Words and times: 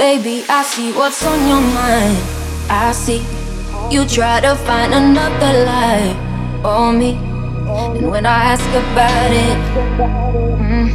Baby, 0.00 0.46
I 0.48 0.62
see 0.62 0.92
what's 0.92 1.22
on 1.26 1.46
your 1.46 1.60
mind. 1.60 2.16
I 2.70 2.90
see 2.90 3.20
you 3.90 4.06
try 4.06 4.40
to 4.40 4.54
find 4.64 4.94
another 4.94 5.66
lie 5.66 6.16
on 6.64 6.98
me. 6.98 7.10
And 7.68 8.10
when 8.10 8.24
I 8.24 8.56
ask 8.56 8.64
about 8.64 9.30
it, 9.30 9.58
mm, 10.56 10.88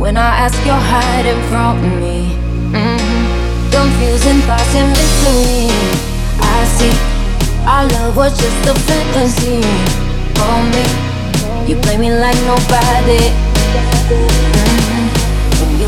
when 0.00 0.16
I 0.16 0.48
ask, 0.48 0.56
you're 0.64 0.86
hiding 0.94 1.42
from 1.52 1.76
me. 2.00 2.32
Mm, 2.72 3.70
confusing 3.70 4.40
thoughts 4.48 4.74
and 4.80 4.88
mystery. 4.96 5.68
I 6.40 6.64
see 6.76 6.96
our 7.68 7.84
love 7.86 8.16
was 8.16 8.32
just 8.32 8.66
a 8.66 8.74
fantasy 8.88 9.60
on 10.48 10.70
me. 10.72 10.86
You 11.68 11.76
play 11.82 11.98
me 11.98 12.10
like 12.14 12.40
nobody. 12.48 13.28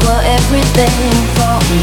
Mm, 0.03 0.07
were 0.07 0.23
everything 0.25 0.99
for 1.37 1.59
me. 1.71 1.81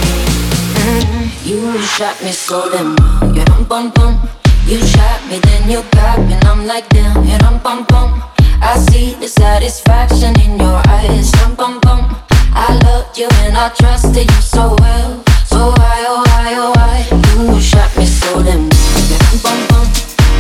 You 1.44 1.82
shot 1.82 2.22
me 2.24 2.32
so 2.32 2.70
damn 2.72 2.96
well. 2.96 3.36
You 3.36 3.44
rum 3.44 3.64
bum 3.66 3.92
bum. 3.92 4.30
You 4.66 4.80
shot 4.86 5.22
me, 5.30 5.40
then 5.40 5.70
you 5.70 5.84
got 5.92 6.20
me, 6.20 6.34
and 6.34 6.46
I'm 6.46 6.66
like 6.66 6.88
damn. 6.90 7.24
You 7.26 7.38
rum 7.38 7.60
bum 7.64 7.86
bum. 7.86 8.22
I 8.62 8.78
see 8.78 9.16
the 9.16 9.28
satisfaction 9.28 10.40
in 10.42 10.60
your 10.60 10.82
eyes. 10.88 11.32
Rum 11.42 11.56
bum 11.56 11.80
bum. 11.82 12.16
I 12.54 12.78
loved 12.84 13.18
you 13.18 13.28
and 13.46 13.56
I 13.58 13.70
trusted 13.70 14.30
you 14.30 14.42
so 14.42 14.76
well. 14.80 15.24
So 15.46 15.72
why, 15.78 16.06
oh 16.08 16.24
why, 16.28 16.54
oh 16.58 16.72
why? 16.76 17.54
You 17.54 17.62
shot 17.62 17.96
me 17.98 18.06
so 18.06 18.44
damn 18.44 18.70
well. 18.70 19.04
You 19.10 19.18
rum 19.18 19.38
bum 19.44 19.60
bum. 19.70 19.88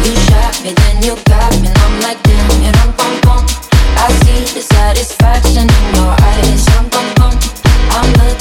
You 0.03 0.15
shot 0.27 0.61
me, 0.63 0.73
then 0.73 1.03
you 1.03 1.15
got 1.25 1.51
me, 1.61 1.67
and 1.67 1.77
I'm 1.77 2.01
like 2.01 2.21
damn. 2.23 2.61
You 2.63 2.71
rum 2.71 2.93
bum 2.97 3.21
bum. 3.21 3.45
I 3.97 4.07
see 4.23 4.53
the 4.53 4.61
satisfaction 4.61 5.67
in 5.69 5.95
your 5.95 6.13
eyes. 6.21 6.78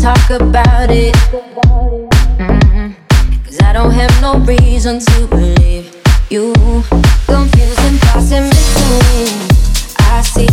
talk 0.00 0.30
about 0.30 0.90
it. 0.90 1.14
Mm-hmm. 2.38 2.92
Cause 3.44 3.58
I 3.62 3.72
don't 3.72 3.90
have 3.90 4.14
no 4.22 4.38
reason 4.38 5.00
to 5.00 5.26
believe 5.26 5.92
you. 6.30 6.52
Confusing 7.26 7.98
thoughts 8.06 8.30
and 8.30 8.46
mystery. 8.46 9.26
I 9.98 10.22
see 10.22 10.48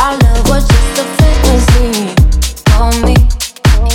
our 0.00 0.16
love 0.16 0.48
was 0.48 0.64
just 0.66 1.00
a 1.00 1.06
fantasy. 1.20 2.16
On 2.80 2.96
me, 3.04 3.16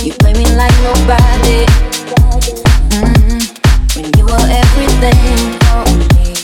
you 0.06 0.12
play 0.22 0.34
me 0.34 0.46
like 0.54 0.76
nobody. 0.86 1.66
Mm-hmm. 3.02 3.38
When 3.98 4.06
you 4.16 4.24
were 4.30 4.48
everything 4.62 5.58
for 5.66 5.82
me. 6.14 6.38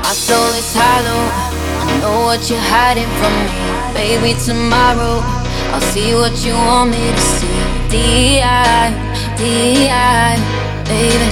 My 0.00 0.14
soul 0.16 0.50
is 0.56 0.72
hollow. 0.72 1.22
I 1.84 2.00
know 2.00 2.24
what 2.24 2.48
you're 2.48 2.58
hiding 2.58 3.10
from 3.20 3.34
me. 3.44 3.52
Baby, 3.92 4.38
tomorrow 4.40 5.45
I'll 5.72 5.80
see 5.92 6.14
what 6.14 6.34
you 6.44 6.54
want 6.54 6.90
me 6.90 7.12
to 7.12 7.20
see. 7.20 7.56
D.I. 7.90 8.92
D.I. 9.38 10.36
Baby, 10.84 11.28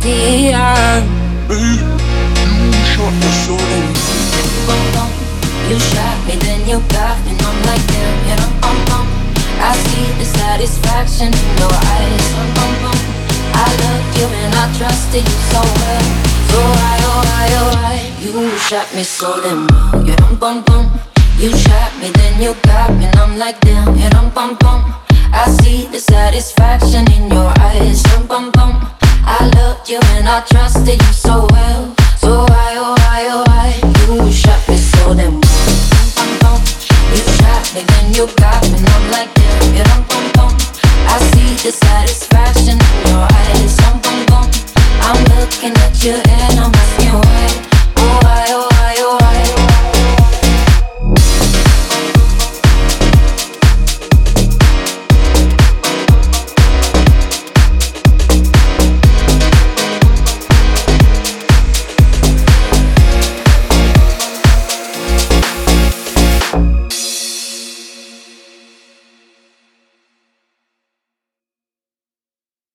D.I. 0.00 1.00
Baby, 1.48 1.84
you 2.72 2.84
shot 2.92 3.12
me 3.20 3.30
so 3.44 3.56
You 5.68 5.78
shot 5.80 6.18
me, 6.26 6.34
then 6.44 6.60
you 6.68 6.78
got 6.92 7.16
me, 7.24 7.32
and 7.32 7.42
I'm 7.42 7.58
like 7.68 7.84
damn, 7.88 8.16
yeah, 8.28 8.44
I'm 8.44 8.52
bum 8.60 8.78
bum. 8.88 9.06
I 9.60 9.72
see 9.76 10.06
the 10.18 10.24
satisfaction 10.24 11.28
in 11.32 11.48
your 11.58 11.72
eyes. 11.72 12.24
Bum, 12.34 12.48
bum, 12.56 12.74
bum. 12.82 12.98
I 13.56 13.68
loved 13.82 14.18
you 14.18 14.26
and 14.26 14.54
I 14.54 14.66
trusted 14.76 15.24
you 15.24 15.38
so 15.52 15.60
well. 15.62 16.06
So 16.50 16.58
why, 16.58 16.96
oh 17.08 17.20
why, 17.28 17.46
oh 17.60 17.70
why? 17.74 17.96
You 18.20 18.58
shot 18.58 18.92
me 18.94 19.04
so 19.04 19.40
damn 19.42 19.66
yeah, 20.06 20.16
I'm 20.26 20.36
bum 20.36 20.62
bum. 20.64 21.13
You 21.36 21.50
shot 21.56 21.92
me, 22.00 22.10
then 22.10 22.40
you 22.40 22.54
got 22.62 22.90
me, 22.96 23.04
and 23.04 23.16
I'm 23.16 23.36
like 23.38 23.60
damn, 23.60 23.96
yeah, 23.96 24.08
rum 24.14 24.30
bum 24.30 24.56
bum. 24.60 24.94
I 25.32 25.50
see 25.60 25.86
the 25.86 25.98
satisfaction 25.98 27.10
in 27.12 27.30
your 27.30 27.52
eyes, 27.60 28.02
rum 28.12 28.26
bum 28.26 28.50
bum. 28.52 28.88
I 29.26 29.50
loved 29.56 29.88
you 29.88 29.98
and 30.14 30.28
I 30.28 30.40
trusted 30.42 31.02
you 31.02 31.12
so 31.12 31.46
well. 31.50 31.94
So 32.16 32.46
why, 32.48 32.70
oh 32.78 32.94
why, 33.02 33.26
oh 33.34 33.44
why? 33.48 33.68
You 34.14 34.32
shot 34.32 34.62
me 34.68 34.76
so 34.76 35.12
damn 35.14 35.40
well, 35.40 35.80
bum 36.16 36.30
bum. 36.40 36.60
You 37.10 37.22
shot 37.36 37.66
me, 37.74 37.82
then 37.82 38.14
you 38.14 38.26
got 38.36 38.62
me, 38.70 38.78
and 38.78 38.88
I'm 38.88 39.10
like 39.10 39.34
damn, 39.34 39.74
yeah, 39.74 39.90
rum 39.90 40.04
bum 40.08 40.24
bum. 40.34 40.52
I 41.12 41.18
see 41.34 41.50
the 41.66 41.72
satisfaction 41.72 42.78
in 42.78 42.96
your 43.10 43.26
eyes, 43.42 43.76
rum 43.82 44.00
bum 44.00 44.18
bum. 44.30 44.46
I'm 45.02 45.18
looking 45.36 45.74
at 45.82 46.04
you. 46.04 46.33